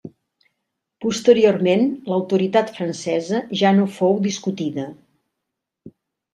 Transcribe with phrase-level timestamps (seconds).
[1.05, 4.91] Posteriorment l'autoritat francesa ja no fou discutida.